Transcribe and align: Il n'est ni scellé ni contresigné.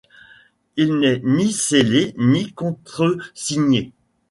Il 0.77 0.97
n'est 0.97 1.21
ni 1.23 1.51
scellé 1.53 2.15
ni 2.17 2.53
contresigné. 2.53 3.93